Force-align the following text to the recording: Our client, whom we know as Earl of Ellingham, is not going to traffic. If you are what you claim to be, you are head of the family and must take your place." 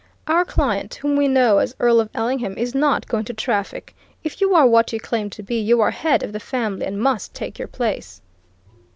Our 0.25 0.45
client, 0.45 0.95
whom 0.95 1.15
we 1.15 1.27
know 1.27 1.59
as 1.59 1.75
Earl 1.79 1.99
of 1.99 2.09
Ellingham, 2.15 2.57
is 2.57 2.73
not 2.73 3.07
going 3.07 3.23
to 3.25 3.35
traffic. 3.35 3.95
If 4.23 4.41
you 4.41 4.55
are 4.55 4.65
what 4.65 4.91
you 4.91 4.99
claim 4.99 5.29
to 5.29 5.43
be, 5.43 5.59
you 5.59 5.79
are 5.79 5.91
head 5.91 6.23
of 6.23 6.33
the 6.33 6.39
family 6.39 6.87
and 6.87 6.99
must 6.99 7.35
take 7.35 7.59
your 7.59 7.67
place." 7.67 8.19